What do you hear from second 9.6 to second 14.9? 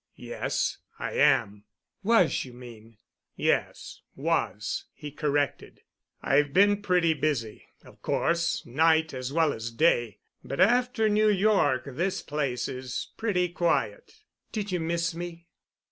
day, but after New York this place is pretty quiet." "Did you